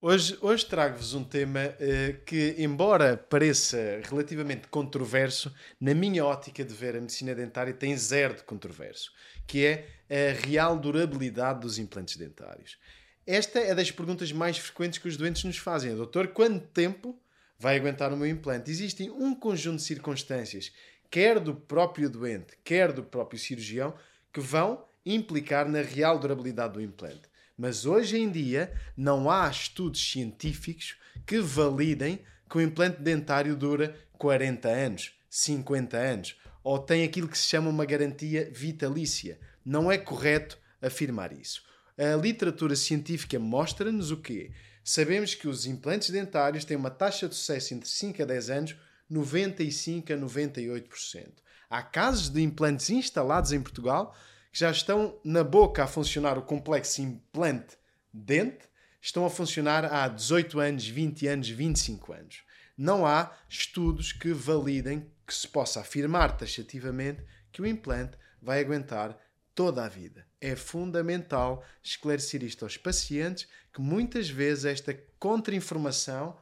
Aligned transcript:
Hoje, 0.00 0.38
hoje 0.40 0.64
trago-vos 0.64 1.12
um 1.12 1.24
tema 1.24 1.58
uh, 1.74 2.24
que, 2.24 2.54
embora 2.56 3.16
pareça 3.16 4.00
relativamente 4.04 4.68
controverso, 4.68 5.52
na 5.80 5.92
minha 5.92 6.24
ótica 6.24 6.64
de 6.64 6.72
ver 6.72 6.94
a 6.94 7.00
medicina 7.00 7.34
dentária 7.34 7.74
tem 7.74 7.96
zero 7.96 8.34
de 8.34 8.44
controverso, 8.44 9.12
que 9.44 9.66
é 9.66 9.88
a 10.08 10.46
real 10.46 10.78
durabilidade 10.78 11.58
dos 11.62 11.80
implantes 11.80 12.16
dentários. 12.16 12.78
Esta 13.26 13.58
é 13.58 13.74
das 13.74 13.90
perguntas 13.90 14.30
mais 14.30 14.56
frequentes 14.56 15.00
que 15.00 15.08
os 15.08 15.16
doentes 15.16 15.42
nos 15.42 15.58
fazem. 15.58 15.96
Doutor, 15.96 16.28
quanto 16.28 16.64
tempo 16.68 17.20
vai 17.58 17.76
aguentar 17.76 18.12
o 18.12 18.16
meu 18.16 18.28
implante? 18.28 18.70
Existem 18.70 19.10
um 19.10 19.34
conjunto 19.34 19.78
de 19.78 19.82
circunstâncias, 19.82 20.72
quer 21.10 21.40
do 21.40 21.56
próprio 21.56 22.08
doente, 22.08 22.56
quer 22.62 22.92
do 22.92 23.02
próprio 23.02 23.36
cirurgião, 23.36 23.92
que 24.32 24.38
vão 24.38 24.86
implicar 25.04 25.68
na 25.68 25.82
real 25.82 26.20
durabilidade 26.20 26.74
do 26.74 26.80
implante. 26.80 27.27
Mas 27.58 27.84
hoje 27.84 28.16
em 28.16 28.30
dia 28.30 28.72
não 28.96 29.28
há 29.28 29.50
estudos 29.50 30.00
científicos 30.00 30.96
que 31.26 31.40
validem 31.40 32.20
que 32.48 32.56
o 32.56 32.60
implante 32.60 33.02
dentário 33.02 33.56
dura 33.56 33.96
40 34.12 34.68
anos, 34.68 35.12
50 35.28 35.96
anos, 35.96 36.36
ou 36.62 36.78
tem 36.78 37.02
aquilo 37.02 37.26
que 37.26 37.36
se 37.36 37.48
chama 37.48 37.68
uma 37.68 37.84
garantia 37.84 38.48
vitalícia. 38.54 39.40
Não 39.64 39.90
é 39.90 39.98
correto 39.98 40.56
afirmar 40.80 41.32
isso. 41.32 41.62
A 41.98 42.14
literatura 42.14 42.76
científica 42.76 43.38
mostra-nos 43.40 44.12
o 44.12 44.16
quê? 44.18 44.52
Sabemos 44.84 45.34
que 45.34 45.48
os 45.48 45.66
implantes 45.66 46.10
dentários 46.10 46.64
têm 46.64 46.76
uma 46.76 46.90
taxa 46.90 47.28
de 47.28 47.34
sucesso 47.34 47.74
entre 47.74 47.88
5 47.88 48.22
a 48.22 48.24
10 48.24 48.50
anos, 48.50 48.76
95 49.10 50.12
a 50.12 50.16
98%. 50.16 51.26
Há 51.68 51.82
casos 51.82 52.28
de 52.28 52.40
implantes 52.40 52.88
instalados 52.88 53.52
em 53.52 53.60
Portugal 53.60 54.16
que 54.58 54.62
já 54.62 54.72
estão 54.72 55.16
na 55.22 55.44
boca 55.44 55.84
a 55.84 55.86
funcionar 55.86 56.36
o 56.36 56.42
complexo 56.42 57.00
implante 57.00 57.76
dente, 58.12 58.68
estão 59.00 59.24
a 59.24 59.30
funcionar 59.30 59.84
há 59.84 60.08
18 60.08 60.58
anos, 60.58 60.88
20 60.88 61.28
anos, 61.28 61.48
25 61.48 62.12
anos. 62.12 62.42
Não 62.76 63.06
há 63.06 63.32
estudos 63.48 64.12
que 64.12 64.32
validem 64.32 65.08
que 65.24 65.32
se 65.32 65.46
possa 65.46 65.78
afirmar 65.78 66.36
taxativamente 66.36 67.22
que 67.52 67.62
o 67.62 67.66
implante 67.66 68.18
vai 68.42 68.58
aguentar 68.58 69.16
toda 69.54 69.84
a 69.84 69.88
vida. 69.88 70.26
É 70.40 70.56
fundamental 70.56 71.64
esclarecer 71.80 72.42
isto 72.42 72.64
aos 72.64 72.76
pacientes, 72.76 73.46
que 73.72 73.80
muitas 73.80 74.28
vezes 74.28 74.64
esta 74.64 74.92
contra-informação 75.20 76.36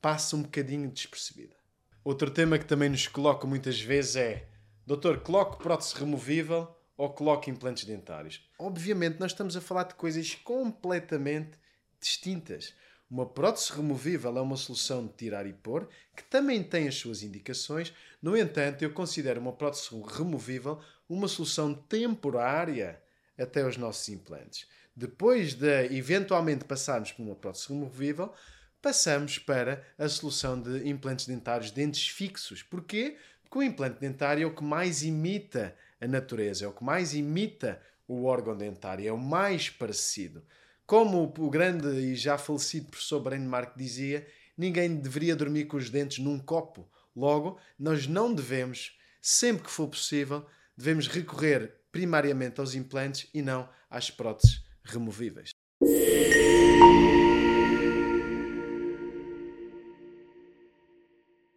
passa 0.00 0.36
um 0.36 0.42
bocadinho 0.42 0.90
despercebida. 0.90 1.54
Outro 2.02 2.30
tema 2.30 2.58
que 2.58 2.64
também 2.64 2.88
nos 2.88 3.06
coloca 3.06 3.46
muitas 3.46 3.78
vezes 3.78 4.16
é: 4.16 4.48
Doutor, 4.86 5.20
coloque 5.20 5.62
prótese 5.62 5.94
removível 5.94 6.77
ou 6.98 7.08
coloque 7.08 7.50
implantes 7.50 7.84
dentários. 7.84 8.46
Obviamente, 8.58 9.20
nós 9.20 9.30
estamos 9.30 9.56
a 9.56 9.60
falar 9.60 9.84
de 9.84 9.94
coisas 9.94 10.34
completamente 10.34 11.52
distintas. 12.00 12.74
Uma 13.08 13.24
prótese 13.24 13.72
removível 13.72 14.36
é 14.36 14.40
uma 14.42 14.56
solução 14.56 15.06
de 15.06 15.14
tirar 15.14 15.46
e 15.46 15.52
pôr 15.52 15.88
que 16.14 16.24
também 16.24 16.62
tem 16.62 16.88
as 16.88 16.96
suas 16.96 17.22
indicações. 17.22 17.94
No 18.20 18.36
entanto, 18.36 18.82
eu 18.82 18.90
considero 18.90 19.40
uma 19.40 19.52
prótese 19.52 19.88
removível 20.12 20.80
uma 21.08 21.28
solução 21.28 21.72
temporária 21.72 23.00
até 23.38 23.66
os 23.66 23.78
nossos 23.78 24.08
implantes. 24.10 24.66
Depois 24.94 25.54
de 25.54 25.96
eventualmente 25.96 26.64
passarmos 26.64 27.12
por 27.12 27.22
uma 27.22 27.36
prótese 27.36 27.68
removível, 27.68 28.34
passamos 28.82 29.38
para 29.38 29.86
a 29.96 30.08
solução 30.08 30.60
de 30.60 30.86
implantes 30.88 31.26
dentários 31.26 31.70
dentes 31.70 32.08
fixos. 32.08 32.62
Porquê? 32.62 33.16
Porque 33.42 33.58
o 33.58 33.62
implante 33.62 34.00
dentário 34.00 34.42
é 34.42 34.46
o 34.46 34.54
que 34.54 34.64
mais 34.64 35.02
imita 35.02 35.74
a 36.00 36.06
natureza, 36.06 36.64
é 36.64 36.68
o 36.68 36.72
que 36.72 36.84
mais 36.84 37.14
imita 37.14 37.80
o 38.06 38.24
órgão 38.24 38.56
dentário, 38.56 39.06
é 39.06 39.12
o 39.12 39.18
mais 39.18 39.68
parecido. 39.68 40.42
Como 40.86 41.32
o 41.38 41.50
grande 41.50 41.88
e 41.88 42.14
já 42.14 42.38
falecido 42.38 42.90
professor 42.90 43.20
Brandmark 43.20 43.76
dizia, 43.76 44.26
ninguém 44.56 44.96
deveria 44.96 45.36
dormir 45.36 45.66
com 45.66 45.76
os 45.76 45.90
dentes 45.90 46.18
num 46.18 46.38
copo. 46.38 46.88
Logo, 47.14 47.58
nós 47.78 48.06
não 48.06 48.32
devemos, 48.32 48.96
sempre 49.20 49.64
que 49.64 49.70
for 49.70 49.88
possível, 49.88 50.46
devemos 50.76 51.06
recorrer 51.06 51.74
primariamente 51.92 52.60
aos 52.60 52.74
implantes 52.74 53.28
e 53.34 53.42
não 53.42 53.68
às 53.90 54.10
próteses 54.10 54.64
removíveis. 54.84 55.50